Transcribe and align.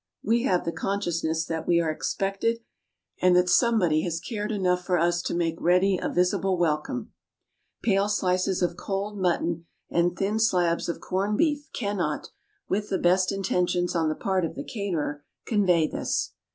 We 0.23 0.41
have 0.45 0.65
the 0.65 0.71
consciousness 0.71 1.45
that 1.45 1.67
we 1.67 1.79
are 1.79 1.91
expected 1.91 2.61
and 3.21 3.35
that 3.35 3.51
somebody 3.51 4.01
has 4.01 4.19
cared 4.19 4.51
enough 4.51 4.83
for 4.83 4.97
us 4.97 5.21
to 5.21 5.35
make 5.35 5.61
ready 5.61 5.99
a 6.01 6.09
visible 6.09 6.57
welcome. 6.57 7.13
Pale 7.83 8.09
slices 8.09 8.63
of 8.63 8.75
cold 8.75 9.19
mutton, 9.19 9.67
and 9.91 10.17
thin 10.17 10.39
slabs 10.39 10.89
of 10.89 11.01
corned 11.01 11.37
beef 11.37 11.69
cannot, 11.71 12.29
with 12.67 12.89
the 12.89 12.97
best 12.97 13.31
intentions 13.31 13.93
on 13.95 14.09
the 14.09 14.15
part 14.15 14.43
of 14.43 14.55
the 14.55 14.63
caterer, 14.63 15.23
convey 15.45 15.85
this. 15.85 16.31